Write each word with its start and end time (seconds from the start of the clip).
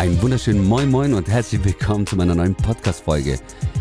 Ein 0.00 0.22
wunderschönen 0.22 0.66
Moin 0.66 0.90
Moin 0.90 1.12
und 1.12 1.28
herzlich 1.28 1.62
willkommen 1.62 2.06
zu 2.06 2.16
meiner 2.16 2.34
neuen 2.34 2.54
Podcast-Folge. 2.54 3.38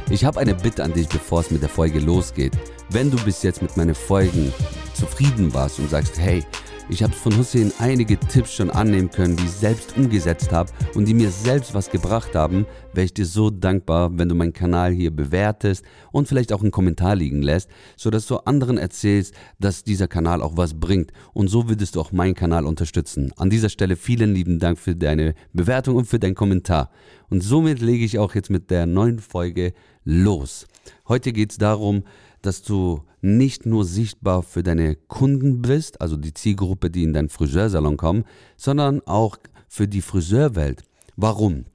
Ich 0.10 0.26
habe 0.26 0.42
eine 0.42 0.54
Bitte 0.54 0.84
an 0.84 0.92
dich, 0.92 1.08
bevor 1.08 1.40
es 1.40 1.50
mit 1.50 1.62
der 1.62 1.70
Folge 1.70 2.00
losgeht. 2.00 2.52
Wenn 2.90 3.10
du 3.10 3.16
bis 3.24 3.42
jetzt 3.42 3.62
mit 3.62 3.78
meinen 3.78 3.96
Folgen 3.96 4.52
zufrieden 4.94 5.54
warst 5.54 5.80
und 5.80 5.90
sagst, 5.90 6.20
hey, 6.20 6.44
ich 6.90 7.04
habe 7.04 7.14
von 7.14 7.38
Hussein 7.38 7.72
einige 7.78 8.18
Tipps 8.18 8.54
schon 8.54 8.72
annehmen 8.72 9.12
können, 9.12 9.38
die 9.38 9.44
ich 9.44 9.52
selbst 9.52 9.96
umgesetzt 9.96 10.52
habe 10.52 10.72
und 10.96 11.08
die 11.08 11.14
mir 11.14 11.30
selbst 11.30 11.76
was 11.76 11.92
gebracht 11.92 12.34
haben, 12.34 12.66
wäre 12.94 13.06
ich 13.06 13.14
dir 13.14 13.28
so 13.28 13.52
dankbar, 13.52 14.18
wenn 14.18 14.28
du 14.28 14.34
meinen 14.34 14.54
Kanal 14.54 14.92
hier 14.92 15.12
bewertest 15.12 15.86
und 16.12 16.28
vielleicht 16.28 16.52
auch 16.52 16.62
einen 16.62 16.72
Kommentar 16.72 17.16
liegen 17.16 17.44
lässt, 17.44 17.70
sodass 17.96 18.26
du 18.26 18.38
anderen 18.38 18.80
erzählst, 18.80 19.36
dass 19.60 19.84
dieser 19.84 20.08
Kanal 20.08 20.42
auch 20.42 20.58
was 20.58 20.80
bringt. 20.80 21.12
Und 21.34 21.48
so 21.50 21.70
würdest 21.70 21.96
du 21.96 22.02
auch 22.02 22.12
meinen 22.12 22.34
Kanal 22.34 22.66
unterstützen. 22.66 23.32
An 23.38 23.52
dieser 23.52 23.70
Stelle 23.70 23.96
vielen 23.96 24.34
lieben 24.34 24.58
Dank 24.58 24.80
für 24.80 24.96
deine 24.96 25.36
Bewertung 25.54 25.96
und 25.96 26.06
für 26.06 26.20
deinen 26.20 26.36
Kommentar. 26.36 26.90
Und 27.30 27.42
somit 27.42 27.82
lege 27.82 28.04
ich 28.04 28.18
auch 28.18 28.34
jetzt 28.34 28.50
mit 28.50 28.72
der 28.72 28.88
neuen 28.88 29.20
Folge 29.20 29.74
los. 30.04 30.66
Heute 31.08 31.34
geht 31.34 31.52
es 31.52 31.58
darum, 31.60 32.04
dass 32.42 32.62
du 32.62 33.04
nicht 33.22 33.66
nur 33.66 33.86
sichtbar 33.86 34.44
für 34.44 34.64
deine 34.64 34.96
Kunden 34.96 35.62
bist, 35.62 36.02
also 36.02 36.18
die 36.18 36.34
Zielgruppe, 36.34 36.90
die 36.90 37.04
in 37.04 37.14
deinen 37.14 37.30
Friseursalon 37.30 37.98
kommen, 37.98 38.24
sondern 38.56 39.02
auch 39.02 39.38
für 39.68 39.88
die 39.88 40.02
Friseurwelt. 40.02 40.84
Warum? 41.16 41.66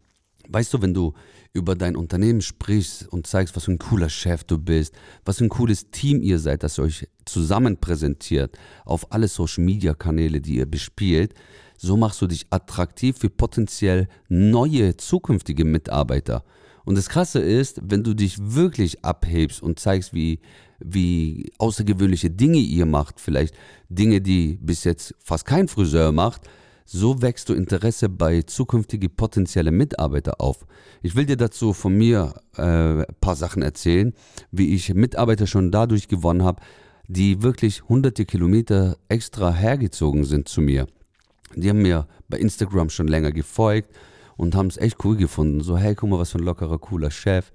Weißt 0.49 0.73
du, 0.75 0.83
wenn 0.83 0.95
du 0.95 1.15
über 1.53 1.77
dein 1.77 1.97
Unternehmen 1.97 2.43
sprichst 2.43 3.09
und 3.09 3.27
zeigst, 3.27 3.55
was 3.55 3.65
für 3.65 3.73
ein 3.73 3.79
cooler 3.79 4.09
Chef 4.09 4.43
du 4.45 4.59
bist, 4.59 4.95
was 5.25 5.39
für 5.39 5.45
ein 5.45 5.51
cooles 5.51 5.91
Team 5.91 6.21
ihr 6.21 6.39
seid, 6.41 6.65
das 6.65 6.79
euch 6.79 7.09
zusammen 7.25 7.77
präsentiert 7.77 8.59
auf 8.85 9.13
alle 9.13 9.29
Social-Media-Kanäle, 9.29 10.41
die 10.41 10.57
ihr 10.57 10.67
bespielt, 10.67 11.35
so 11.77 11.97
machst 11.97 12.21
du 12.21 12.27
dich 12.27 12.47
attraktiv 12.51 13.19
für 13.19 13.31
potenziell 13.31 14.09
neue 14.29 14.97
zukünftige 14.97 15.65
Mitarbeiter. 15.65 16.45
Und 16.85 16.97
das 16.99 17.09
Krasse 17.09 17.41
ist, 17.41 17.81
wenn 17.83 18.03
du 18.03 18.15
dich 18.15 18.37
wirklich 18.41 19.05
abhebst 19.05 19.63
und 19.63 19.79
zeigst, 19.79 20.13
wie, 20.13 20.41
wie 20.79 21.51
außergewöhnliche 21.59 22.31
Dinge 22.31 22.59
ihr 22.59 22.87
macht, 22.87 23.21
vielleicht 23.21 23.55
Dinge, 23.89 24.21
die 24.21 24.59
bis 24.61 24.85
jetzt 24.85 25.15
fast 25.19 25.47
kein 25.47 25.69
Friseur 25.69 26.13
macht, 26.13 26.43
so 26.85 27.23
wächst 27.23 27.49
du 27.49 27.55
Interesse 27.55 28.11
bei 28.11 28.43
zukünftigen 28.43 29.11
potenziellen 29.11 29.75
Mitarbeiter 29.75 30.41
auf. 30.41 30.67
Ich 31.03 31.17
will 31.17 31.25
dir 31.25 31.39
dazu 31.39 31.73
von 31.73 31.97
mir 31.97 32.35
ein 32.57 33.01
äh, 33.01 33.07
paar 33.21 33.37
Sachen 33.37 33.63
erzählen, 33.63 34.13
wie 34.51 34.75
ich 34.75 34.93
Mitarbeiter 34.93 35.47
schon 35.47 35.71
dadurch 35.71 36.09
gewonnen 36.09 36.45
habe, 36.45 36.61
die 37.09 37.43
wirklich 37.43 37.89
hunderte 37.89 38.27
Kilometer 38.27 38.99
extra 39.09 39.53
hergezogen 39.53 40.25
sind 40.25 40.49
zu 40.49 40.61
mir. 40.61 40.87
Die 41.57 41.71
haben 41.71 41.83
mir 41.83 42.07
bei 42.29 42.39
Instagram 42.39 42.91
schon 42.91 43.09
länger 43.09 43.33
gefolgt 43.33 43.91
und 44.37 44.55
haben 44.55 44.69
es 44.69 44.77
echt 44.77 45.05
cool 45.05 45.17
gefunden. 45.17 45.61
So, 45.61 45.77
hey, 45.77 45.95
guck 45.95 46.11
mal, 46.11 46.19
was 46.19 46.33
für 46.33 46.39
ein 46.39 46.45
lockerer, 46.45 46.79
cooler 46.79 47.11
Chef. 47.11 47.51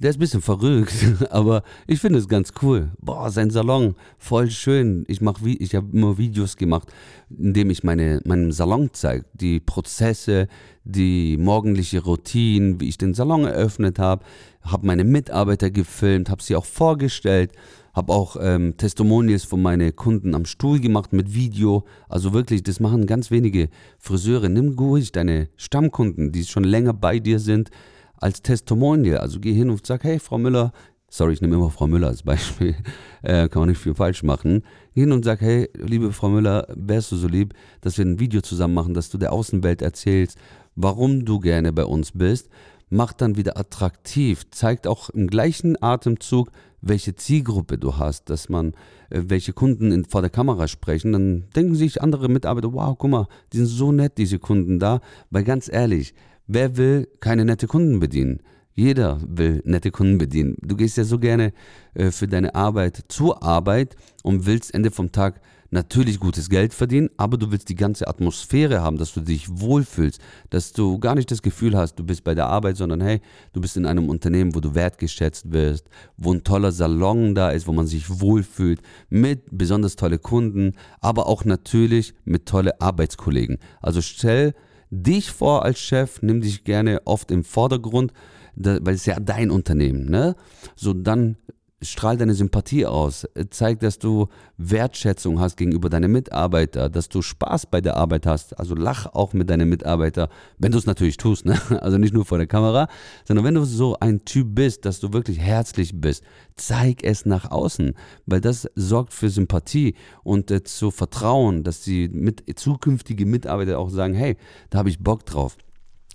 Der 0.00 0.10
ist 0.10 0.16
ein 0.16 0.20
bisschen 0.20 0.42
verrückt, 0.42 0.92
aber 1.30 1.62
ich 1.86 2.00
finde 2.00 2.18
es 2.18 2.28
ganz 2.28 2.52
cool. 2.62 2.90
Boah, 3.00 3.30
sein 3.30 3.50
Salon, 3.50 3.94
voll 4.18 4.50
schön. 4.50 5.04
Ich 5.06 5.20
mach 5.20 5.40
ich 5.44 5.74
habe 5.74 5.96
immer 5.96 6.18
Videos 6.18 6.56
gemacht, 6.56 6.92
in 7.30 7.54
dem 7.54 7.70
ich 7.70 7.84
meine, 7.84 8.20
meinen 8.24 8.50
Salon 8.50 8.90
zeige. 8.92 9.24
Die 9.34 9.60
Prozesse, 9.60 10.48
die 10.82 11.36
morgendliche 11.36 12.02
Routine, 12.02 12.80
wie 12.80 12.88
ich 12.88 12.98
den 12.98 13.14
Salon 13.14 13.44
eröffnet 13.44 14.00
habe, 14.00 14.24
habe 14.62 14.86
meine 14.86 15.04
Mitarbeiter 15.04 15.70
gefilmt, 15.70 16.28
habe 16.28 16.42
sie 16.42 16.56
auch 16.56 16.66
vorgestellt 16.66 17.52
habe 17.94 18.12
auch 18.12 18.36
ähm, 18.40 18.76
Testimonials 18.76 19.44
von 19.44 19.62
meinen 19.62 19.94
Kunden 19.94 20.34
am 20.34 20.44
Stuhl 20.44 20.80
gemacht 20.80 21.12
mit 21.12 21.32
Video. 21.32 21.84
Also 22.08 22.32
wirklich, 22.32 22.62
das 22.64 22.80
machen 22.80 23.06
ganz 23.06 23.30
wenige 23.30 23.68
Friseure. 23.98 24.48
Nimm 24.48 24.76
ruhig 24.76 25.12
deine 25.12 25.48
Stammkunden, 25.56 26.32
die 26.32 26.44
schon 26.44 26.64
länger 26.64 26.92
bei 26.92 27.20
dir 27.20 27.38
sind, 27.38 27.70
als 28.16 28.42
Testimonial. 28.42 29.18
Also 29.18 29.38
geh 29.38 29.52
hin 29.52 29.70
und 29.70 29.86
sag, 29.86 30.02
hey, 30.02 30.18
Frau 30.18 30.38
Müller, 30.38 30.72
sorry, 31.08 31.34
ich 31.34 31.40
nehme 31.40 31.54
immer 31.54 31.70
Frau 31.70 31.86
Müller 31.86 32.08
als 32.08 32.22
Beispiel, 32.24 32.74
äh, 33.22 33.48
kann 33.48 33.60
man 33.60 33.68
nicht 33.68 33.80
viel 33.80 33.94
falsch 33.94 34.24
machen. 34.24 34.64
Geh 34.94 35.02
hin 35.02 35.12
und 35.12 35.24
sag, 35.24 35.40
hey, 35.40 35.70
liebe 35.74 36.12
Frau 36.12 36.28
Müller, 36.28 36.66
wärst 36.74 37.12
du 37.12 37.16
so 37.16 37.28
lieb, 37.28 37.54
dass 37.80 37.96
wir 37.96 38.04
ein 38.04 38.18
Video 38.18 38.40
zusammen 38.40 38.74
machen, 38.74 38.94
dass 38.94 39.08
du 39.08 39.18
der 39.18 39.32
Außenwelt 39.32 39.82
erzählst, 39.82 40.36
warum 40.74 41.24
du 41.24 41.38
gerne 41.38 41.72
bei 41.72 41.84
uns 41.84 42.10
bist 42.10 42.48
macht 42.90 43.20
dann 43.20 43.36
wieder 43.36 43.58
attraktiv, 43.58 44.50
zeigt 44.50 44.86
auch 44.86 45.10
im 45.10 45.26
gleichen 45.26 45.80
Atemzug, 45.82 46.50
welche 46.80 47.16
Zielgruppe 47.16 47.78
du 47.78 47.96
hast, 47.96 48.30
dass 48.30 48.48
man, 48.48 48.72
äh, 49.10 49.22
welche 49.26 49.52
Kunden 49.52 49.90
in, 49.90 50.04
vor 50.04 50.20
der 50.20 50.30
Kamera 50.30 50.68
sprechen, 50.68 51.12
dann 51.12 51.44
denken 51.56 51.74
sich 51.74 52.02
andere 52.02 52.28
Mitarbeiter, 52.28 52.72
wow, 52.72 52.94
guck 52.96 53.10
mal, 53.10 53.26
die 53.52 53.58
sind 53.58 53.66
so 53.66 53.92
nett, 53.92 54.18
diese 54.18 54.38
Kunden 54.38 54.78
da, 54.78 55.00
weil 55.30 55.44
ganz 55.44 55.72
ehrlich, 55.72 56.14
wer 56.46 56.76
will 56.76 57.08
keine 57.20 57.44
nette 57.44 57.66
Kunden 57.66 58.00
bedienen? 58.00 58.40
Jeder 58.74 59.20
will 59.26 59.62
nette 59.64 59.92
Kunden 59.92 60.18
bedienen. 60.18 60.56
Du 60.60 60.76
gehst 60.76 60.96
ja 60.96 61.04
so 61.04 61.18
gerne 61.18 61.52
äh, 61.94 62.10
für 62.10 62.26
deine 62.26 62.54
Arbeit 62.56 63.04
zur 63.08 63.42
Arbeit 63.42 63.96
und 64.24 64.46
willst 64.46 64.74
Ende 64.74 64.90
vom 64.90 65.12
Tag 65.12 65.40
natürlich 65.74 66.20
gutes 66.20 66.48
Geld 66.48 66.72
verdienen, 66.72 67.10
aber 67.16 67.36
du 67.36 67.50
willst 67.52 67.68
die 67.68 67.74
ganze 67.74 68.08
Atmosphäre 68.08 68.80
haben, 68.80 68.96
dass 68.96 69.12
du 69.12 69.20
dich 69.20 69.46
wohlfühlst, 69.50 70.20
dass 70.48 70.72
du 70.72 70.98
gar 70.98 71.14
nicht 71.14 71.30
das 71.30 71.42
Gefühl 71.42 71.76
hast, 71.76 71.96
du 71.96 72.04
bist 72.04 72.24
bei 72.24 72.34
der 72.34 72.46
Arbeit, 72.46 72.76
sondern 72.76 73.00
hey, 73.00 73.20
du 73.52 73.60
bist 73.60 73.76
in 73.76 73.84
einem 73.84 74.08
Unternehmen, 74.08 74.54
wo 74.54 74.60
du 74.60 74.74
wertgeschätzt 74.74 75.52
wirst, 75.52 75.90
wo 76.16 76.32
ein 76.32 76.44
toller 76.44 76.72
Salon 76.72 77.34
da 77.34 77.50
ist, 77.50 77.66
wo 77.66 77.72
man 77.72 77.86
sich 77.86 78.20
wohlfühlt, 78.20 78.80
mit 79.10 79.42
besonders 79.50 79.96
tolle 79.96 80.18
Kunden, 80.18 80.72
aber 81.00 81.26
auch 81.26 81.44
natürlich 81.44 82.14
mit 82.24 82.46
tolle 82.46 82.80
Arbeitskollegen. 82.80 83.58
Also 83.82 84.00
stell 84.00 84.54
dich 84.90 85.32
vor 85.32 85.64
als 85.64 85.80
Chef, 85.80 86.22
nimm 86.22 86.40
dich 86.40 86.62
gerne 86.62 87.02
oft 87.04 87.32
im 87.32 87.42
Vordergrund, 87.42 88.12
weil 88.54 88.94
es 88.94 89.06
ja 89.06 89.18
dein 89.18 89.50
Unternehmen, 89.50 90.08
ne? 90.08 90.36
So 90.76 90.92
dann 90.92 91.36
strahl 91.84 92.16
deine 92.16 92.34
Sympathie 92.34 92.86
aus, 92.86 93.26
zeig, 93.50 93.80
dass 93.80 93.98
du 93.98 94.28
Wertschätzung 94.56 95.40
hast 95.40 95.56
gegenüber 95.56 95.88
deinen 95.88 96.10
Mitarbeitern, 96.10 96.90
dass 96.90 97.08
du 97.08 97.22
Spaß 97.22 97.66
bei 97.66 97.80
der 97.80 97.96
Arbeit 97.96 98.26
hast. 98.26 98.58
Also 98.58 98.74
lach 98.74 99.06
auch 99.06 99.32
mit 99.32 99.50
deinen 99.50 99.68
Mitarbeitern, 99.68 100.28
wenn 100.58 100.72
du 100.72 100.78
es 100.78 100.86
natürlich 100.86 101.16
tust, 101.16 101.44
ne? 101.46 101.60
also 101.80 101.98
nicht 101.98 102.14
nur 102.14 102.24
vor 102.24 102.38
der 102.38 102.46
Kamera, 102.46 102.88
sondern 103.24 103.44
wenn 103.44 103.54
du 103.54 103.64
so 103.64 103.96
ein 104.00 104.24
Typ 104.24 104.54
bist, 104.54 104.84
dass 104.84 105.00
du 105.00 105.12
wirklich 105.12 105.38
herzlich 105.38 106.00
bist, 106.00 106.24
zeig 106.56 107.04
es 107.04 107.26
nach 107.26 107.50
außen, 107.50 107.94
weil 108.26 108.40
das 108.40 108.68
sorgt 108.74 109.12
für 109.12 109.30
Sympathie 109.30 109.94
und 110.22 110.50
äh, 110.50 110.62
zu 110.64 110.90
Vertrauen, 110.90 111.64
dass 111.64 111.82
die 111.82 112.08
mit, 112.08 112.44
zukünftige 112.58 113.26
Mitarbeiter 113.26 113.78
auch 113.78 113.90
sagen, 113.90 114.14
hey, 114.14 114.36
da 114.70 114.78
habe 114.78 114.88
ich 114.88 115.00
Bock 115.00 115.26
drauf. 115.26 115.56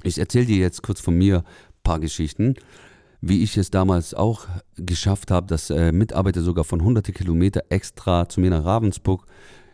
Ich 0.03 0.17
erzähle 0.17 0.45
dir 0.45 0.57
jetzt 0.57 0.81
kurz 0.81 1.01
von 1.01 1.17
mir 1.17 1.39
ein 1.39 1.83
paar 1.83 1.99
Geschichten 1.99 2.55
wie 3.21 3.43
ich 3.43 3.57
es 3.57 3.69
damals 3.69 4.13
auch 4.13 4.47
geschafft 4.75 5.31
habe, 5.31 5.47
dass 5.47 5.69
äh, 5.69 5.91
Mitarbeiter 5.91 6.41
sogar 6.41 6.63
von 6.63 6.83
hunderte 6.83 7.11
Kilometer 7.11 7.63
extra 7.69 8.29
zu 8.29 8.39
mir 8.39 8.49
nach 8.49 8.63
Ravensburg 8.63 9.25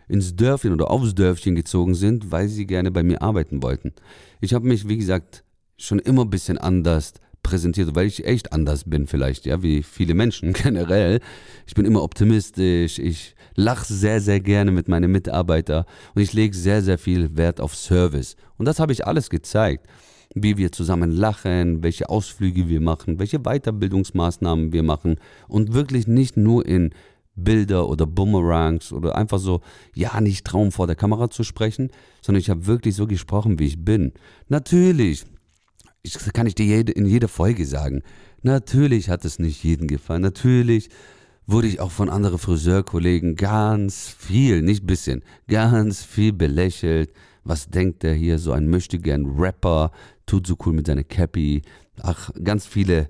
ins 0.07 0.35
Dörfchen 0.35 0.73
oder 0.73 0.89
aufs 0.91 1.15
Dörfchen 1.15 1.55
gezogen 1.55 1.95
sind, 1.95 2.31
weil 2.31 2.47
sie 2.47 2.65
gerne 2.65 2.91
bei 2.91 3.03
mir 3.03 3.21
arbeiten 3.21 3.61
wollten. 3.61 3.93
Ich 4.41 4.53
habe 4.53 4.67
mich, 4.67 4.87
wie 4.87 4.97
gesagt, 4.97 5.43
schon 5.77 5.99
immer 5.99 6.23
ein 6.23 6.29
bisschen 6.29 6.57
anders 6.57 7.13
präsentiert, 7.43 7.93
weil 7.93 8.07
ich 8.07 8.25
echt 8.25 8.53
anders 8.53 8.85
bin 8.85 9.05
vielleicht, 9.05 9.45
ja, 9.45 9.61
wie 9.61 9.83
viele 9.83 10.15
Menschen 10.15 10.53
generell. 10.53 11.19
Ich 11.67 11.75
bin 11.75 11.85
immer 11.85 12.01
optimistisch, 12.01 12.97
ich 12.97 13.35
lache 13.55 13.93
sehr, 13.93 14.21
sehr 14.21 14.39
gerne 14.39 14.71
mit 14.71 14.87
meinen 14.87 15.11
Mitarbeitern 15.11 15.85
und 16.15 16.21
ich 16.21 16.33
lege 16.33 16.55
sehr, 16.55 16.81
sehr 16.81 16.97
viel 16.97 17.37
Wert 17.37 17.61
auf 17.61 17.75
Service. 17.75 18.35
Und 18.57 18.65
das 18.65 18.79
habe 18.79 18.91
ich 18.91 19.05
alles 19.05 19.29
gezeigt 19.29 19.87
wie 20.35 20.57
wir 20.57 20.71
zusammen 20.71 21.11
lachen, 21.11 21.81
welche 21.81 22.09
Ausflüge 22.09 22.67
wir 22.67 22.81
machen, 22.81 23.17
welche 23.19 23.39
Weiterbildungsmaßnahmen 23.39 24.73
wir 24.73 24.83
machen 24.83 25.15
und 25.47 25.73
wirklich 25.73 26.07
nicht 26.07 26.37
nur 26.37 26.65
in 26.65 26.91
Bilder 27.35 27.87
oder 27.89 28.05
Boomerangs 28.05 28.91
oder 28.91 29.15
einfach 29.15 29.39
so, 29.39 29.61
ja, 29.93 30.19
nicht 30.21 30.45
Traum 30.45 30.71
vor 30.71 30.87
der 30.87 30.95
Kamera 30.95 31.29
zu 31.29 31.43
sprechen, 31.43 31.89
sondern 32.21 32.41
ich 32.41 32.49
habe 32.49 32.67
wirklich 32.67 32.95
so 32.95 33.07
gesprochen, 33.07 33.59
wie 33.59 33.65
ich 33.65 33.83
bin. 33.83 34.13
Natürlich, 34.49 35.25
das 36.03 36.31
kann 36.33 36.47
ich 36.47 36.55
dir 36.55 36.65
jede, 36.65 36.91
in 36.91 37.05
jeder 37.05 37.27
Folge 37.27 37.65
sagen, 37.65 38.03
natürlich 38.41 39.09
hat 39.09 39.25
es 39.25 39.39
nicht 39.39 39.63
jedem 39.63 39.87
gefallen, 39.87 40.21
natürlich 40.21 40.89
wurde 41.47 41.67
ich 41.67 41.79
auch 41.79 41.91
von 41.91 42.09
anderen 42.09 42.39
Friseurkollegen 42.39 43.35
ganz 43.35 44.15
viel, 44.17 44.61
nicht 44.61 44.85
bisschen, 44.85 45.23
ganz 45.47 46.03
viel 46.03 46.33
belächelt. 46.33 47.13
Was 47.45 47.69
denkt 47.69 48.03
der 48.03 48.13
hier, 48.13 48.39
so 48.39 48.51
ein 48.51 48.67
möchtegern 48.67 49.25
Rapper, 49.37 49.91
tut 50.25 50.45
so 50.47 50.57
cool 50.65 50.73
mit 50.73 50.87
seiner 50.87 51.03
Cappy. 51.03 51.61
Ach, 52.01 52.31
ganz 52.43 52.65
viele 52.65 53.07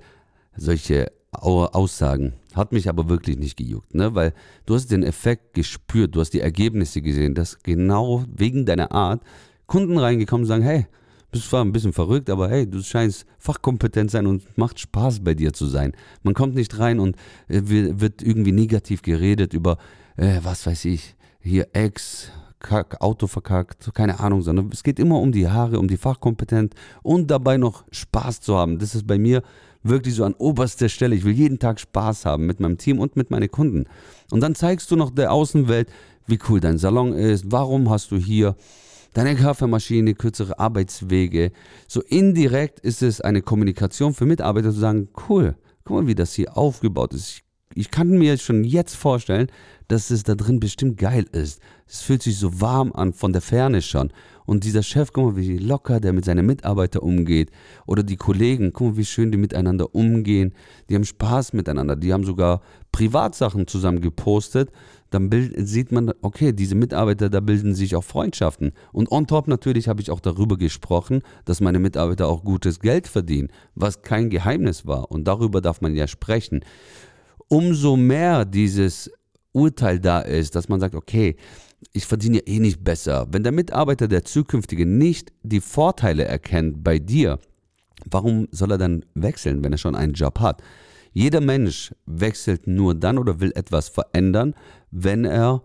solche 0.55 1.11
Aussagen. 1.31 2.33
Hat 2.53 2.71
mich 2.71 2.87
aber 2.87 3.09
wirklich 3.09 3.37
nicht 3.37 3.57
gejuckt, 3.57 3.93
ne? 3.93 4.15
weil 4.15 4.33
du 4.65 4.75
hast 4.75 4.91
den 4.91 5.03
Effekt 5.03 5.53
gespürt, 5.53 6.15
du 6.15 6.21
hast 6.21 6.31
die 6.31 6.39
Ergebnisse 6.39 7.01
gesehen, 7.01 7.33
dass 7.33 7.59
genau 7.59 8.23
wegen 8.33 8.65
deiner 8.65 8.91
Art 8.91 9.21
Kunden 9.67 9.97
reingekommen 9.97 10.45
sagen, 10.45 10.63
hey, 10.63 10.85
bist 11.31 11.49
zwar 11.49 11.65
ein 11.65 11.73
bisschen 11.73 11.91
verrückt, 11.91 12.29
aber 12.29 12.49
hey, 12.49 12.69
du 12.69 12.81
scheinst 12.81 13.25
fachkompetent 13.39 14.11
sein 14.11 14.27
und 14.27 14.57
macht 14.57 14.79
Spaß 14.79 15.21
bei 15.21 15.33
dir 15.33 15.51
zu 15.51 15.65
sein. 15.65 15.93
Man 16.23 16.33
kommt 16.33 16.55
nicht 16.55 16.79
rein 16.79 16.99
und 16.99 17.17
äh, 17.49 17.61
wird 17.63 18.21
irgendwie 18.21 18.53
negativ 18.53 19.01
geredet 19.01 19.53
über, 19.53 19.77
äh, 20.15 20.39
was 20.43 20.65
weiß 20.65 20.85
ich, 20.85 21.15
hier 21.41 21.67
Ex, 21.73 22.31
verkackt, 22.65 23.01
Auto 23.01 23.27
verkackt, 23.27 23.93
keine 23.93 24.19
Ahnung, 24.19 24.41
sondern 24.41 24.69
es 24.71 24.83
geht 24.83 24.99
immer 24.99 25.19
um 25.19 25.31
die 25.31 25.47
Haare, 25.47 25.79
um 25.79 25.87
die 25.87 25.97
Fachkompetenz 25.97 26.73
und 27.03 27.29
dabei 27.29 27.57
noch 27.57 27.83
Spaß 27.91 28.41
zu 28.41 28.55
haben. 28.57 28.79
Das 28.79 28.95
ist 28.95 29.07
bei 29.07 29.17
mir 29.17 29.43
wirklich 29.83 30.15
so 30.15 30.23
an 30.23 30.33
oberster 30.33 30.89
Stelle. 30.89 31.15
Ich 31.15 31.23
will 31.23 31.33
jeden 31.33 31.59
Tag 31.59 31.79
Spaß 31.79 32.25
haben 32.25 32.45
mit 32.45 32.59
meinem 32.59 32.77
Team 32.77 32.99
und 32.99 33.15
mit 33.15 33.29
meinen 33.29 33.49
Kunden. 33.49 33.85
Und 34.31 34.41
dann 34.41 34.55
zeigst 34.55 34.89
du 34.89 34.95
noch 34.95 35.11
der 35.11 35.31
Außenwelt, 35.31 35.89
wie 36.27 36.39
cool 36.49 36.59
dein 36.59 36.77
Salon 36.77 37.13
ist, 37.13 37.51
warum 37.51 37.89
hast 37.89 38.11
du 38.11 38.17
hier 38.17 38.55
deine 39.13 39.35
Kaffeemaschine, 39.35 40.15
kürzere 40.15 40.57
Arbeitswege. 40.59 41.51
So 41.87 42.01
indirekt 42.01 42.79
ist 42.79 43.03
es 43.03 43.21
eine 43.21 43.41
Kommunikation 43.41 44.13
für 44.13 44.25
Mitarbeiter 44.25 44.71
zu 44.71 44.79
sagen, 44.79 45.09
cool, 45.29 45.55
guck 45.83 45.97
mal, 45.97 46.07
wie 46.07 46.15
das 46.15 46.33
hier 46.33 46.57
aufgebaut 46.57 47.13
ist. 47.13 47.29
Ich, 47.29 47.43
ich 47.75 47.91
kann 47.91 48.09
mir 48.09 48.37
schon 48.37 48.63
jetzt 48.63 48.95
vorstellen, 48.95 49.47
dass 49.89 50.09
es 50.09 50.23
da 50.23 50.33
drin 50.33 50.59
bestimmt 50.59 50.97
geil 50.97 51.25
ist. 51.31 51.61
Es 51.87 52.01
fühlt 52.01 52.23
sich 52.23 52.37
so 52.37 52.59
warm 52.59 52.91
an 52.93 53.13
von 53.13 53.33
der 53.33 53.41
Ferne 53.41 53.81
schon. 53.81 54.11
Und 54.45 54.63
dieser 54.63 54.81
Chef, 54.81 55.11
guck 55.11 55.25
mal, 55.25 55.35
wie 55.35 55.57
locker 55.57 55.99
der 55.99 56.13
mit 56.13 56.25
seinen 56.25 56.45
Mitarbeitern 56.45 57.01
umgeht. 57.01 57.51
Oder 57.85 58.01
die 58.03 58.15
Kollegen, 58.15 58.73
guck 58.73 58.91
mal, 58.91 58.97
wie 58.97 59.05
schön 59.05 59.31
die 59.31 59.37
miteinander 59.37 59.93
umgehen. 59.93 60.53
Die 60.89 60.95
haben 60.95 61.03
Spaß 61.03 61.53
miteinander. 61.53 61.95
Die 61.95 62.13
haben 62.13 62.23
sogar 62.23 62.61
Privatsachen 62.91 63.67
zusammen 63.67 64.01
gepostet. 64.01 64.71
Dann 65.09 65.29
bild, 65.29 65.53
sieht 65.67 65.91
man, 65.91 66.11
okay, 66.21 66.53
diese 66.53 66.75
Mitarbeiter, 66.75 67.29
da 67.29 67.39
bilden 67.39 67.75
sich 67.75 67.95
auch 67.95 68.03
Freundschaften. 68.03 68.71
Und 68.91 69.11
on 69.11 69.27
top 69.27 69.47
natürlich 69.47 69.87
habe 69.87 70.01
ich 70.01 70.11
auch 70.11 70.19
darüber 70.19 70.57
gesprochen, 70.57 71.21
dass 71.45 71.61
meine 71.61 71.79
Mitarbeiter 71.79 72.27
auch 72.27 72.43
gutes 72.43 72.79
Geld 72.79 73.07
verdienen, 73.07 73.49
was 73.75 74.01
kein 74.01 74.29
Geheimnis 74.29 74.87
war. 74.87 75.11
Und 75.11 75.25
darüber 75.25 75.61
darf 75.61 75.81
man 75.81 75.95
ja 75.95 76.07
sprechen. 76.07 76.61
Umso 77.47 77.95
mehr 77.95 78.45
dieses 78.45 79.11
Urteil 79.51 79.99
da 79.99 80.19
ist, 80.19 80.55
dass 80.55 80.67
man 80.67 80.79
sagt, 80.79 80.95
okay, 80.95 81.35
ich 81.93 82.05
verdiene 82.05 82.37
ja 82.37 82.43
eh 82.45 82.59
nicht 82.59 82.83
besser. 82.83 83.27
Wenn 83.31 83.43
der 83.43 83.51
Mitarbeiter, 83.51 84.07
der 84.07 84.25
zukünftige, 84.25 84.85
nicht 84.85 85.31
die 85.43 85.61
Vorteile 85.61 86.25
erkennt 86.25 86.83
bei 86.83 86.99
dir, 86.99 87.39
warum 88.09 88.47
soll 88.51 88.71
er 88.71 88.77
dann 88.77 89.05
wechseln, 89.13 89.63
wenn 89.63 89.71
er 89.71 89.77
schon 89.77 89.95
einen 89.95 90.13
Job 90.13 90.39
hat? 90.39 90.61
Jeder 91.13 91.39
Mensch 91.39 91.93
wechselt 92.05 92.67
nur 92.67 92.95
dann 92.95 93.17
oder 93.17 93.39
will 93.39 93.53
etwas 93.55 93.87
verändern, 93.87 94.53
wenn 94.91 95.23
er 95.23 95.61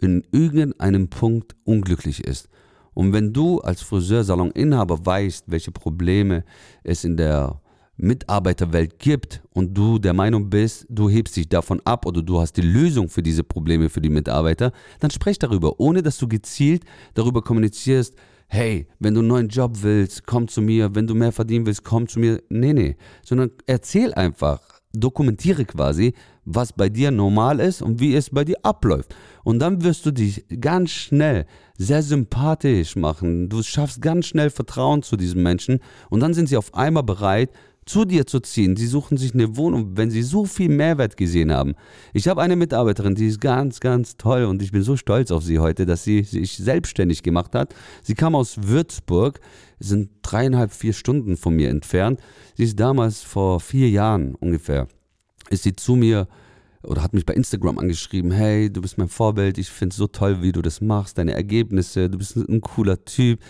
in 0.00 0.24
irgendeinem 0.32 1.08
Punkt 1.08 1.54
unglücklich 1.64 2.24
ist. 2.24 2.48
Und 2.94 3.12
wenn 3.12 3.32
du 3.32 3.60
als 3.60 3.82
Friseursalon-Inhaber 3.82 5.04
weißt, 5.04 5.44
welche 5.48 5.72
Probleme 5.72 6.44
es 6.84 7.04
in 7.04 7.16
der 7.16 7.60
Mitarbeiterwelt 7.96 8.98
gibt 8.98 9.42
und 9.50 9.74
du 9.76 9.98
der 9.98 10.12
Meinung 10.12 10.50
bist, 10.50 10.86
du 10.88 11.08
hebst 11.08 11.36
dich 11.36 11.48
davon 11.48 11.80
ab 11.84 12.06
oder 12.06 12.22
du 12.22 12.40
hast 12.40 12.56
die 12.56 12.62
Lösung 12.62 13.08
für 13.08 13.22
diese 13.22 13.44
Probleme 13.44 13.88
für 13.88 14.00
die 14.00 14.10
Mitarbeiter, 14.10 14.72
dann 15.00 15.10
sprech 15.10 15.38
darüber, 15.38 15.78
ohne 15.78 16.02
dass 16.02 16.18
du 16.18 16.26
gezielt 16.26 16.84
darüber 17.14 17.42
kommunizierst, 17.42 18.14
hey, 18.48 18.86
wenn 18.98 19.14
du 19.14 19.20
einen 19.20 19.28
neuen 19.28 19.48
Job 19.48 19.78
willst, 19.82 20.26
komm 20.26 20.48
zu 20.48 20.60
mir, 20.60 20.94
wenn 20.94 21.06
du 21.06 21.14
mehr 21.14 21.32
verdienen 21.32 21.66
willst, 21.66 21.84
komm 21.84 22.08
zu 22.08 22.18
mir. 22.18 22.42
Nee, 22.48 22.72
nee, 22.72 22.96
sondern 23.22 23.50
erzähl 23.66 24.12
einfach, 24.14 24.60
dokumentiere 24.92 25.64
quasi, 25.64 26.14
was 26.44 26.72
bei 26.72 26.88
dir 26.88 27.10
normal 27.10 27.60
ist 27.60 27.82
und 27.82 28.00
wie 28.00 28.14
es 28.14 28.30
bei 28.30 28.44
dir 28.44 28.56
abläuft. 28.62 29.14
Und 29.42 29.58
dann 29.58 29.82
wirst 29.82 30.06
du 30.06 30.10
dich 30.10 30.44
ganz 30.60 30.90
schnell 30.90 31.46
sehr 31.76 32.02
sympathisch 32.02 32.96
machen. 32.96 33.48
Du 33.48 33.62
schaffst 33.62 34.00
ganz 34.00 34.26
schnell 34.26 34.50
Vertrauen 34.50 35.02
zu 35.02 35.16
diesen 35.16 35.42
Menschen 35.42 35.80
und 36.10 36.20
dann 36.20 36.34
sind 36.34 36.48
sie 36.48 36.56
auf 36.56 36.74
einmal 36.74 37.02
bereit, 37.02 37.50
zu 37.86 38.04
dir 38.04 38.26
zu 38.26 38.40
ziehen. 38.40 38.76
Sie 38.76 38.86
suchen 38.86 39.16
sich 39.16 39.34
eine 39.34 39.56
Wohnung, 39.56 39.96
wenn 39.96 40.10
sie 40.10 40.22
so 40.22 40.44
viel 40.44 40.68
Mehrwert 40.68 41.16
gesehen 41.16 41.52
haben. 41.52 41.74
Ich 42.12 42.28
habe 42.28 42.42
eine 42.42 42.56
Mitarbeiterin, 42.56 43.14
die 43.14 43.26
ist 43.26 43.40
ganz, 43.40 43.80
ganz 43.80 44.16
toll 44.16 44.44
und 44.44 44.62
ich 44.62 44.72
bin 44.72 44.82
so 44.82 44.96
stolz 44.96 45.30
auf 45.30 45.44
sie 45.44 45.58
heute, 45.58 45.86
dass 45.86 46.04
sie 46.04 46.22
sich 46.22 46.56
selbstständig 46.56 47.22
gemacht 47.22 47.54
hat. 47.54 47.74
Sie 48.02 48.14
kam 48.14 48.34
aus 48.34 48.56
Würzburg, 48.62 49.40
sind 49.78 50.10
dreieinhalb, 50.22 50.72
vier 50.72 50.92
Stunden 50.92 51.36
von 51.36 51.54
mir 51.54 51.70
entfernt. 51.70 52.20
Sie 52.56 52.64
ist 52.64 52.78
damals 52.80 53.20
vor 53.20 53.60
vier 53.60 53.90
Jahren 53.90 54.34
ungefähr, 54.34 54.88
ist 55.50 55.64
sie 55.64 55.76
zu 55.76 55.96
mir 55.96 56.28
oder 56.82 57.02
hat 57.02 57.14
mich 57.14 57.26
bei 57.26 57.34
Instagram 57.34 57.78
angeschrieben, 57.78 58.30
hey, 58.30 58.70
du 58.70 58.82
bist 58.82 58.98
mein 58.98 59.08
Vorbild, 59.08 59.58
ich 59.58 59.70
finde 59.70 59.92
es 59.92 59.96
so 59.96 60.06
toll, 60.06 60.42
wie 60.42 60.52
du 60.52 60.62
das 60.62 60.80
machst, 60.80 61.18
deine 61.18 61.32
Ergebnisse, 61.32 62.10
du 62.10 62.18
bist 62.18 62.36
ein 62.36 62.60
cooler 62.60 63.04
Typ. 63.04 63.40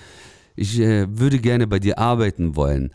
Ich 0.56 0.78
äh, 0.78 1.06
würde 1.08 1.38
gerne 1.38 1.66
bei 1.66 1.80
dir 1.80 1.98
arbeiten 1.98 2.54
wollen. 2.54 2.92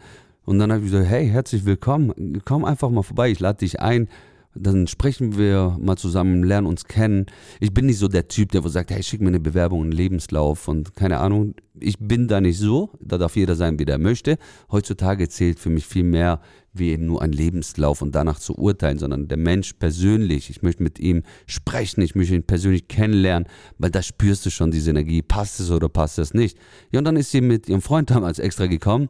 Und 0.49 0.57
dann 0.57 0.71
habe 0.71 0.83
ich 0.83 0.91
gesagt, 0.91 1.07
hey, 1.07 1.29
herzlich 1.29 1.63
willkommen, 1.63 2.41
komm 2.43 2.65
einfach 2.65 2.89
mal 2.89 3.03
vorbei, 3.03 3.29
ich 3.29 3.39
lade 3.39 3.59
dich 3.59 3.81
ein. 3.81 4.07
Dann 4.55 4.87
sprechen 4.87 5.37
wir 5.37 5.77
mal 5.79 5.95
zusammen, 5.95 6.43
lernen 6.43 6.65
uns 6.65 6.85
kennen. 6.85 7.27
Ich 7.59 7.71
bin 7.71 7.85
nicht 7.85 7.99
so 7.99 8.07
der 8.07 8.29
Typ, 8.29 8.51
der 8.51 8.63
wo 8.63 8.67
sagt, 8.67 8.89
hey, 8.89 9.03
schick 9.03 9.21
mir 9.21 9.27
eine 9.27 9.39
Bewerbung, 9.39 9.83
einen 9.83 9.91
Lebenslauf 9.91 10.67
und 10.67 10.95
keine 10.95 11.19
Ahnung. 11.19 11.53
Ich 11.79 11.99
bin 11.99 12.27
da 12.27 12.41
nicht 12.41 12.57
so. 12.57 12.89
Da 12.99 13.19
darf 13.19 13.35
jeder 13.35 13.53
sein, 13.53 13.77
wie 13.77 13.85
der 13.85 13.99
möchte. 13.99 14.39
Heutzutage 14.71 15.29
zählt 15.29 15.59
für 15.59 15.69
mich 15.69 15.85
viel 15.85 16.03
mehr 16.03 16.41
wie 16.73 16.89
eben 16.89 17.05
nur 17.05 17.21
ein 17.21 17.31
Lebenslauf 17.31 18.01
und 18.01 18.15
danach 18.15 18.39
zu 18.39 18.57
urteilen, 18.57 18.97
sondern 18.97 19.27
der 19.27 19.37
Mensch 19.37 19.73
persönlich. 19.73 20.49
Ich 20.49 20.63
möchte 20.63 20.81
mit 20.81 20.97
ihm 20.97 21.21
sprechen, 21.45 22.01
ich 22.01 22.15
möchte 22.15 22.33
ihn 22.33 22.43
persönlich 22.43 22.87
kennenlernen, 22.87 23.47
weil 23.77 23.91
da 23.91 24.01
spürst 24.01 24.47
du 24.47 24.49
schon 24.49 24.71
diese 24.71 24.89
Energie. 24.89 25.21
Passt 25.21 25.59
es 25.59 25.69
oder 25.69 25.89
passt 25.89 26.17
es 26.17 26.33
nicht? 26.33 26.57
Ja, 26.91 26.97
und 26.97 27.05
dann 27.05 27.17
ist 27.17 27.29
sie 27.29 27.41
mit 27.41 27.69
ihrem 27.69 27.83
Freund 27.83 28.09
damals 28.09 28.39
extra 28.39 28.65
gekommen 28.65 29.09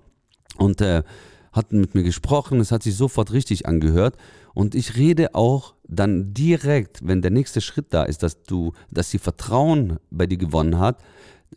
und 0.59 0.81
äh, 0.81 1.03
hatten 1.51 1.79
mit 1.81 1.95
mir 1.95 2.03
gesprochen, 2.03 2.59
es 2.59 2.71
hat 2.71 2.83
sich 2.83 2.95
sofort 2.95 3.31
richtig 3.31 3.65
angehört. 3.65 4.15
Und 4.53 4.75
ich 4.75 4.97
rede 4.97 5.35
auch 5.35 5.75
dann 5.87 6.33
direkt, 6.33 7.07
wenn 7.07 7.21
der 7.21 7.31
nächste 7.31 7.61
Schritt 7.61 7.87
da 7.91 8.03
ist, 8.03 8.23
dass 8.23 8.43
du, 8.43 8.73
dass 8.91 9.09
sie 9.09 9.19
Vertrauen 9.19 9.97
bei 10.11 10.25
dir 10.25 10.37
gewonnen 10.37 10.79
hat 10.79 10.99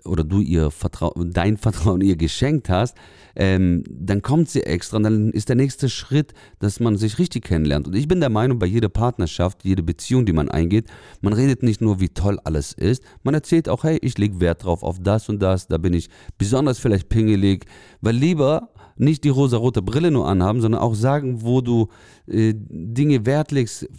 oder 0.04 0.24
du 0.24 0.40
ihr 0.40 0.70
Vertrauen, 0.70 1.32
dein 1.32 1.56
Vertrauen 1.56 2.00
ihr 2.00 2.16
geschenkt 2.16 2.68
hast, 2.68 2.96
ähm, 3.34 3.84
dann 3.88 4.22
kommt 4.22 4.48
sie 4.48 4.62
extra 4.62 4.96
und 4.98 5.04
dann 5.04 5.30
ist 5.30 5.48
der 5.48 5.56
nächste 5.56 5.88
Schritt, 5.88 6.32
dass 6.58 6.80
man 6.80 6.96
sich 6.96 7.18
richtig 7.18 7.44
kennenlernt. 7.44 7.86
Und 7.86 7.94
ich 7.94 8.08
bin 8.08 8.20
der 8.20 8.30
Meinung, 8.30 8.58
bei 8.58 8.66
jeder 8.66 8.88
Partnerschaft, 8.88 9.64
jede 9.64 9.82
Beziehung, 9.82 10.26
die 10.26 10.32
man 10.32 10.50
eingeht, 10.50 10.86
man 11.20 11.32
redet 11.32 11.62
nicht 11.62 11.80
nur, 11.80 12.00
wie 12.00 12.08
toll 12.08 12.38
alles 12.44 12.72
ist, 12.72 13.02
man 13.22 13.34
erzählt 13.34 13.68
auch, 13.68 13.84
hey, 13.84 13.98
ich 14.02 14.18
lege 14.18 14.40
Wert 14.40 14.64
drauf 14.64 14.82
auf 14.82 14.98
das 15.00 15.28
und 15.28 15.40
das, 15.40 15.66
da 15.66 15.78
bin 15.78 15.94
ich 15.94 16.08
besonders 16.38 16.78
vielleicht 16.78 17.08
pingelig, 17.08 17.66
weil 18.00 18.16
lieber 18.16 18.70
nicht 18.96 19.24
die 19.24 19.28
rosa-rote 19.28 19.82
Brille 19.82 20.10
nur 20.10 20.28
anhaben, 20.28 20.60
sondern 20.60 20.80
auch 20.80 20.94
sagen, 20.94 21.42
wo 21.42 21.60
du 21.60 21.88
äh, 22.26 22.54
Dinge 22.54 23.26
Wert 23.26 23.52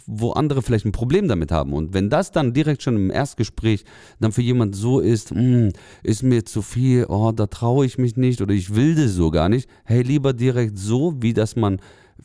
wo 0.06 0.32
andere 0.32 0.62
vielleicht 0.62 0.84
ein 0.84 0.92
Problem 0.92 1.28
damit 1.28 1.52
haben. 1.52 1.72
Und 1.72 1.94
wenn 1.94 2.10
das 2.10 2.32
dann 2.32 2.52
direkt 2.52 2.82
schon 2.82 2.96
im 2.96 3.10
Erstgespräch 3.10 3.84
dann 4.20 4.32
für 4.32 4.42
jemand 4.42 4.74
so 4.74 5.00
ist, 5.00 5.30
hm, 5.30 5.72
ist 6.02 6.22
mir 6.22 6.44
zu 6.44 6.62
viel, 6.62 7.06
oh, 7.08 7.32
da 7.32 7.46
traue 7.46 7.86
ich 7.86 7.98
mich 7.98 8.16
nicht 8.16 8.40
oder 8.40 8.54
ich 8.54 8.74
will 8.74 8.94
das 8.94 9.12
so 9.12 9.30
gar 9.30 9.48
nicht, 9.48 9.68
hey, 9.84 10.02
lieber 10.02 10.32
direkt 10.32 10.78
so, 10.78 11.14
wie 11.20 11.34
dass 11.34 11.56
man 11.56 11.80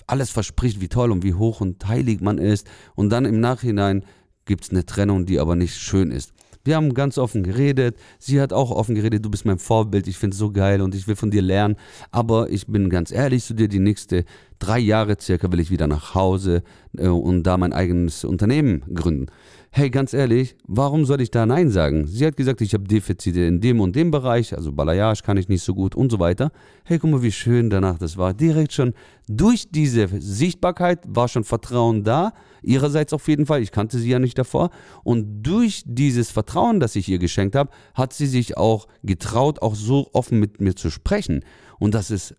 alles 0.08 0.30
verspricht, 0.30 0.82
wie 0.82 0.88
toll 0.88 1.12
und 1.12 1.24
wie 1.24 1.34
hoch 1.34 1.62
und 1.62 1.88
heilig 1.88 2.22
man 2.22 2.38
ist 2.38 2.68
und 2.96 3.10
dann 3.10 3.26
im 3.26 3.40
Nachhinein 3.40 4.04
gibt 4.46 4.64
es 4.64 4.72
eine 4.72 4.86
Trennung, 4.86 5.26
die 5.26 5.40
aber 5.40 5.56
nicht 5.56 5.76
schön 5.76 6.12
ist. 6.12 6.34
Wir 6.64 6.76
haben 6.76 6.94
ganz 6.94 7.18
offen 7.18 7.44
geredet. 7.44 7.98
Sie 8.20 8.42
hat 8.42 8.54
auch 8.54 8.72
offen 8.72 8.96
geredet, 8.96 9.24
du 9.26 9.30
bist 9.30 9.46
mein 9.46 9.60
Vorbild, 9.60 10.08
ich 10.08 10.18
finde 10.18 10.34
es 10.34 10.40
so 10.40 10.52
geil 10.52 10.82
und 10.82 10.94
ich 10.94 11.08
will 11.08 11.16
von 11.16 11.32
dir 11.32 11.42
lernen. 11.42 11.76
Aber 12.12 12.50
ich 12.50 12.68
bin 12.68 12.90
ganz 12.90 13.12
ehrlich 13.12 13.46
zu 13.46 13.54
dir, 13.54 13.68
die 13.68 13.80
nächste 13.80 14.26
drei 14.60 14.80
Jahre 14.80 15.18
circa 15.20 15.52
will 15.52 15.60
ich 15.60 15.72
wieder 15.72 15.88
nach 15.88 16.16
Hause 16.16 16.64
äh, 16.98 17.08
und 17.08 17.44
da 17.44 17.58
mein 17.58 17.74
eigenes 17.74 18.24
Unternehmen 18.24 18.84
gründen 18.94 19.28
hey, 19.72 19.90
ganz 19.90 20.14
ehrlich, 20.14 20.56
warum 20.66 21.06
soll 21.06 21.22
ich 21.22 21.30
da 21.30 21.46
Nein 21.46 21.70
sagen? 21.70 22.08
Sie 22.08 22.26
hat 22.26 22.36
gesagt, 22.36 22.62
ich 22.62 22.74
habe 22.74 22.86
Defizite 22.86 23.42
in 23.42 23.62
dem 23.62 23.80
und 23.80 23.96
dem 23.96 24.10
Bereich, 24.10 24.56
also 24.56 24.72
Balayage 24.72 25.22
kann 25.24 25.38
ich 25.38 25.48
nicht 25.48 25.64
so 25.64 25.76
gut 25.76 25.96
und 25.96 26.12
so 26.12 26.20
weiter. 26.20 26.52
Hey, 26.84 26.98
guck 26.98 27.12
mal, 27.12 27.22
wie 27.22 27.32
schön 27.32 27.70
danach 27.70 28.00
das 28.00 28.18
war. 28.18 28.34
Direkt 28.34 28.74
schon 28.74 28.94
durch 29.28 29.70
diese 29.70 30.08
Sichtbarkeit 30.20 31.02
war 31.08 31.28
schon 31.28 31.44
Vertrauen 31.44 32.04
da, 32.04 32.34
ihrerseits 32.64 33.14
auf 33.14 33.28
jeden 33.28 33.46
Fall, 33.46 33.62
ich 33.62 33.72
kannte 33.72 34.00
sie 34.00 34.10
ja 34.10 34.20
nicht 34.20 34.38
davor. 34.38 34.72
Und 35.04 35.44
durch 35.44 35.84
dieses 35.86 36.32
Vertrauen, 36.32 36.80
das 36.80 36.96
ich 36.96 37.08
ihr 37.08 37.20
geschenkt 37.20 37.56
habe, 37.56 37.70
hat 37.94 38.14
sie 38.14 38.28
sich 38.28 38.58
auch 38.58 38.88
getraut, 39.04 39.62
auch 39.62 39.76
so 39.76 40.10
offen 40.14 40.40
mit 40.40 40.60
mir 40.60 40.76
zu 40.76 40.90
sprechen. 40.90 41.42
Und 41.80 41.94
das 41.94 42.12
ist 42.12 42.36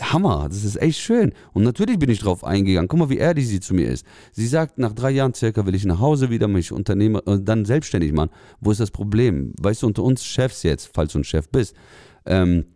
Hammer, 0.00 0.46
das 0.48 0.64
ist 0.64 0.80
echt 0.80 1.00
schön. 1.00 1.32
Und 1.52 1.64
natürlich 1.64 1.98
bin 1.98 2.10
ich 2.10 2.20
drauf 2.20 2.44
eingegangen. 2.44 2.88
Guck 2.88 2.98
mal, 2.98 3.10
wie 3.10 3.16
ehrlich 3.16 3.48
sie 3.48 3.60
zu 3.60 3.74
mir 3.74 3.88
ist. 3.88 4.06
Sie 4.32 4.46
sagt, 4.46 4.78
nach 4.78 4.92
drei 4.92 5.10
Jahren 5.10 5.34
circa 5.34 5.66
will 5.66 5.74
ich 5.74 5.84
nach 5.84 5.98
Hause 5.98 6.30
wieder 6.30 6.46
mich 6.46 6.72
Unternehmer, 6.72 7.26
äh, 7.26 7.38
dann 7.40 7.64
selbstständig 7.64 8.12
machen. 8.12 8.30
Wo 8.60 8.70
ist 8.70 8.80
das 8.80 8.90
Problem? 8.90 9.54
Weißt 9.58 9.82
du, 9.82 9.86
unter 9.86 10.02
uns 10.02 10.24
Chefs 10.24 10.62
jetzt, 10.62 10.90
falls 10.92 11.12
du 11.12 11.20
ein 11.20 11.24
Chef 11.24 11.48
bist, 11.48 11.74
ähm, 12.26 12.66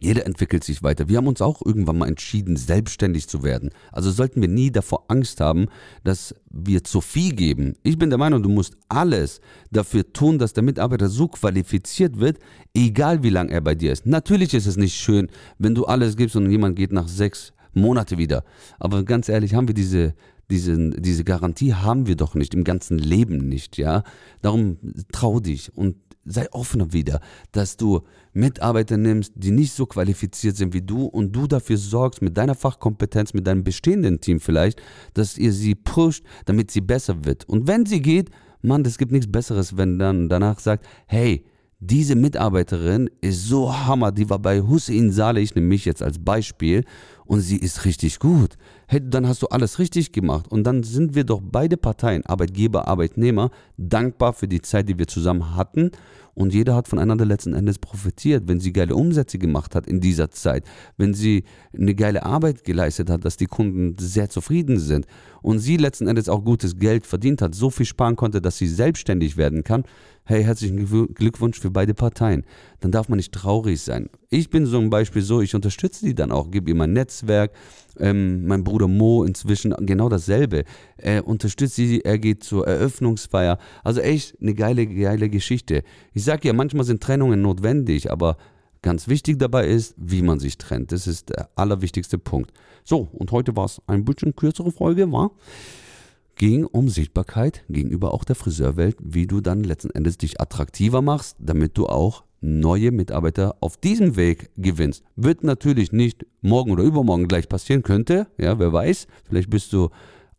jeder 0.00 0.26
entwickelt 0.26 0.64
sich 0.64 0.82
weiter. 0.82 1.08
Wir 1.08 1.18
haben 1.18 1.26
uns 1.26 1.40
auch 1.40 1.60
irgendwann 1.64 1.98
mal 1.98 2.08
entschieden, 2.08 2.56
selbstständig 2.56 3.28
zu 3.28 3.42
werden. 3.42 3.70
Also 3.92 4.10
sollten 4.10 4.40
wir 4.40 4.48
nie 4.48 4.70
davor 4.70 5.04
Angst 5.08 5.40
haben, 5.40 5.66
dass 6.04 6.34
wir 6.50 6.84
zu 6.84 7.00
viel 7.00 7.34
geben. 7.34 7.74
Ich 7.82 7.98
bin 7.98 8.10
der 8.10 8.18
Meinung, 8.18 8.42
du 8.42 8.48
musst 8.48 8.76
alles 8.88 9.40
dafür 9.70 10.12
tun, 10.12 10.38
dass 10.38 10.52
der 10.52 10.62
Mitarbeiter 10.62 11.08
so 11.08 11.28
qualifiziert 11.28 12.18
wird, 12.18 12.38
egal 12.74 13.22
wie 13.22 13.30
lange 13.30 13.52
er 13.52 13.60
bei 13.60 13.74
dir 13.74 13.92
ist. 13.92 14.06
Natürlich 14.06 14.54
ist 14.54 14.66
es 14.66 14.76
nicht 14.76 14.94
schön, 14.94 15.28
wenn 15.58 15.74
du 15.74 15.84
alles 15.84 16.16
gibst 16.16 16.36
und 16.36 16.50
jemand 16.50 16.76
geht 16.76 16.92
nach 16.92 17.08
sechs 17.08 17.52
Monate 17.74 18.18
wieder. 18.18 18.44
Aber 18.78 19.04
ganz 19.04 19.28
ehrlich, 19.28 19.54
haben 19.54 19.68
wir 19.68 19.74
diese 19.74 20.14
diese, 20.50 20.90
diese 20.90 21.24
Garantie 21.24 21.74
haben 21.74 22.06
wir 22.06 22.16
doch 22.16 22.34
nicht, 22.34 22.54
im 22.54 22.64
ganzen 22.64 22.98
Leben 22.98 23.48
nicht, 23.48 23.76
ja. 23.76 24.02
Darum 24.40 24.78
trau 25.12 25.40
dich 25.40 25.76
und 25.76 25.96
sei 26.28 26.50
offener 26.52 26.92
wieder, 26.92 27.20
dass 27.52 27.76
du 27.76 28.02
Mitarbeiter 28.32 28.96
nimmst, 28.96 29.32
die 29.36 29.50
nicht 29.50 29.72
so 29.72 29.86
qualifiziert 29.86 30.56
sind 30.56 30.74
wie 30.74 30.82
du 30.82 31.06
und 31.06 31.32
du 31.32 31.46
dafür 31.46 31.76
sorgst, 31.76 32.22
mit 32.22 32.36
deiner 32.36 32.54
Fachkompetenz, 32.54 33.34
mit 33.34 33.46
deinem 33.46 33.64
bestehenden 33.64 34.20
Team 34.20 34.40
vielleicht, 34.40 34.80
dass 35.14 35.38
ihr 35.38 35.52
sie 35.52 35.74
pusht, 35.74 36.24
damit 36.44 36.70
sie 36.70 36.80
besser 36.80 37.24
wird. 37.24 37.48
Und 37.48 37.66
wenn 37.66 37.86
sie 37.86 38.00
geht, 38.00 38.30
Mann, 38.62 38.84
es 38.84 38.98
gibt 38.98 39.12
nichts 39.12 39.30
Besseres, 39.30 39.76
wenn 39.76 39.98
dann 39.98 40.28
danach 40.28 40.58
sagt, 40.58 40.86
hey, 41.06 41.44
diese 41.80 42.16
Mitarbeiterin 42.16 43.08
ist 43.20 43.46
so 43.46 43.72
hammer, 43.72 44.10
die 44.10 44.28
war 44.28 44.40
bei 44.40 44.62
Hussein 44.62 45.12
Saleh, 45.12 45.42
ich 45.42 45.54
nehme 45.54 45.68
mich 45.68 45.84
jetzt 45.84 46.02
als 46.02 46.18
Beispiel, 46.18 46.84
und 47.24 47.40
sie 47.40 47.58
ist 47.58 47.84
richtig 47.84 48.18
gut. 48.18 48.56
Hey, 48.86 49.00
dann 49.04 49.28
hast 49.28 49.42
du 49.42 49.48
alles 49.48 49.78
richtig 49.78 50.12
gemacht. 50.12 50.48
Und 50.48 50.64
dann 50.64 50.82
sind 50.82 51.14
wir 51.14 51.24
doch 51.24 51.42
beide 51.42 51.76
Parteien, 51.76 52.24
Arbeitgeber, 52.24 52.88
Arbeitnehmer, 52.88 53.50
dankbar 53.76 54.32
für 54.32 54.48
die 54.48 54.62
Zeit, 54.62 54.88
die 54.88 54.98
wir 54.98 55.06
zusammen 55.06 55.54
hatten. 55.54 55.90
Und 56.32 56.54
jeder 56.54 56.74
hat 56.74 56.88
voneinander 56.88 57.26
letzten 57.26 57.52
Endes 57.52 57.78
profitiert, 57.78 58.44
wenn 58.46 58.60
sie 58.60 58.72
geile 58.72 58.94
Umsätze 58.94 59.38
gemacht 59.38 59.74
hat 59.74 59.86
in 59.86 60.00
dieser 60.00 60.30
Zeit, 60.30 60.64
wenn 60.96 61.12
sie 61.12 61.44
eine 61.76 61.94
geile 61.94 62.24
Arbeit 62.24 62.64
geleistet 62.64 63.10
hat, 63.10 63.24
dass 63.24 63.36
die 63.36 63.46
Kunden 63.46 63.96
sehr 63.98 64.30
zufrieden 64.30 64.78
sind 64.78 65.04
und 65.42 65.58
sie 65.58 65.76
letzten 65.76 66.06
Endes 66.06 66.28
auch 66.28 66.44
gutes 66.44 66.78
Geld 66.78 67.06
verdient 67.06 67.42
hat, 67.42 67.56
so 67.56 67.70
viel 67.70 67.86
sparen 67.86 68.16
konnte, 68.16 68.40
dass 68.40 68.56
sie 68.56 68.68
selbstständig 68.68 69.36
werden 69.36 69.64
kann. 69.64 69.82
Hey, 70.30 70.44
herzlichen 70.44 71.14
Glückwunsch 71.14 71.58
für 71.58 71.70
beide 71.70 71.94
Parteien. 71.94 72.44
Dann 72.80 72.92
darf 72.92 73.08
man 73.08 73.16
nicht 73.16 73.32
traurig 73.32 73.80
sein. 73.80 74.10
Ich 74.28 74.50
bin 74.50 74.66
ein 74.66 74.90
Beispiel 74.90 75.22
so, 75.22 75.40
ich 75.40 75.54
unterstütze 75.54 76.04
die 76.04 76.14
dann 76.14 76.32
auch, 76.32 76.50
gebe 76.50 76.68
ihr 76.68 76.76
mein 76.76 76.92
Netzwerk, 76.92 77.52
ähm, 77.98 78.46
mein 78.46 78.62
Bruder 78.62 78.88
Mo 78.88 79.24
inzwischen 79.24 79.74
genau 79.86 80.10
dasselbe. 80.10 80.64
Er 80.98 81.26
unterstützt 81.26 81.76
sie, 81.76 82.02
er 82.02 82.18
geht 82.18 82.44
zur 82.44 82.66
Eröffnungsfeier. 82.66 83.56
Also 83.82 84.02
echt 84.02 84.36
eine 84.42 84.52
geile, 84.52 84.86
geile 84.86 85.30
Geschichte. 85.30 85.82
Ich 86.12 86.24
sage 86.24 86.48
ja, 86.48 86.52
manchmal 86.52 86.84
sind 86.84 87.02
Trennungen 87.02 87.40
notwendig, 87.40 88.10
aber 88.10 88.36
ganz 88.82 89.08
wichtig 89.08 89.38
dabei 89.38 89.66
ist, 89.66 89.94
wie 89.96 90.20
man 90.20 90.40
sich 90.40 90.58
trennt. 90.58 90.92
Das 90.92 91.06
ist 91.06 91.30
der 91.30 91.48
allerwichtigste 91.56 92.18
Punkt. 92.18 92.52
So, 92.84 93.08
und 93.12 93.32
heute 93.32 93.56
war 93.56 93.64
es 93.64 93.80
ein 93.86 94.04
bisschen 94.04 94.36
kürzere 94.36 94.72
Folge, 94.72 95.10
war? 95.10 95.30
Ging 96.38 96.64
um 96.64 96.88
Sichtbarkeit 96.88 97.64
gegenüber 97.68 98.14
auch 98.14 98.24
der 98.24 98.36
Friseurwelt, 98.36 98.96
wie 99.00 99.26
du 99.26 99.40
dann 99.40 99.64
letzten 99.64 99.90
Endes 99.90 100.16
dich 100.16 100.40
attraktiver 100.40 101.02
machst, 101.02 101.36
damit 101.38 101.76
du 101.76 101.86
auch 101.86 102.24
neue 102.40 102.92
Mitarbeiter 102.92 103.56
auf 103.60 103.76
diesem 103.76 104.16
Weg 104.16 104.50
gewinnst. 104.56 105.02
Wird 105.16 105.42
natürlich 105.42 105.92
nicht 105.92 106.24
morgen 106.40 106.70
oder 106.70 106.84
übermorgen 106.84 107.28
gleich 107.28 107.48
passieren, 107.48 107.82
könnte, 107.82 108.28
ja, 108.38 108.58
wer 108.58 108.72
weiß. 108.72 109.08
Vielleicht 109.24 109.50
bist 109.50 109.72
du 109.72 109.90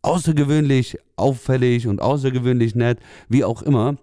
außergewöhnlich 0.02 0.96
auffällig 1.16 1.86
und 1.86 2.00
außergewöhnlich 2.00 2.74
nett, 2.74 2.98
wie 3.28 3.44
auch 3.44 3.62
immer. 3.62 3.96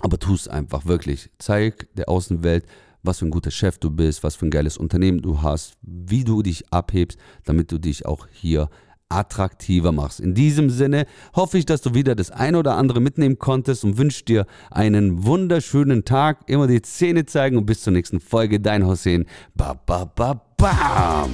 Aber 0.00 0.18
tu 0.18 0.34
es 0.34 0.48
einfach 0.48 0.86
wirklich. 0.86 1.30
Zeig 1.38 1.88
der 1.94 2.08
Außenwelt, 2.08 2.66
was 3.04 3.20
für 3.20 3.26
ein 3.26 3.30
guter 3.30 3.52
Chef 3.52 3.78
du 3.78 3.90
bist, 3.90 4.24
was 4.24 4.34
für 4.34 4.46
ein 4.46 4.50
geiles 4.50 4.76
Unternehmen 4.76 5.22
du 5.22 5.42
hast, 5.42 5.76
wie 5.82 6.24
du 6.24 6.42
dich 6.42 6.72
abhebst, 6.72 7.18
damit 7.44 7.70
du 7.70 7.78
dich 7.78 8.06
auch 8.06 8.26
hier 8.32 8.68
attraktiver 9.14 9.92
machst. 9.92 10.20
In 10.20 10.34
diesem 10.34 10.70
Sinne 10.70 11.06
hoffe 11.34 11.58
ich, 11.58 11.66
dass 11.66 11.80
du 11.80 11.94
wieder 11.94 12.14
das 12.14 12.30
eine 12.30 12.58
oder 12.58 12.76
andere 12.76 13.00
mitnehmen 13.00 13.38
konntest 13.38 13.84
und 13.84 13.98
wünsche 13.98 14.24
dir 14.24 14.46
einen 14.70 15.24
wunderschönen 15.24 16.04
Tag. 16.04 16.38
Immer 16.46 16.66
die 16.66 16.82
Zähne 16.82 17.26
zeigen 17.26 17.56
und 17.56 17.66
bis 17.66 17.82
zur 17.82 17.92
nächsten 17.92 18.20
Folge. 18.20 18.60
Dein 18.60 18.86
Hussein. 18.86 19.26
Ba, 19.54 19.74
ba, 19.74 20.04
ba, 20.04 20.40
bam. 20.56 21.30